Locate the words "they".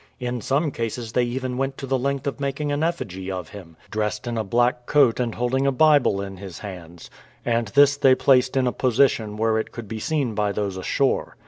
1.11-1.25, 7.97-8.15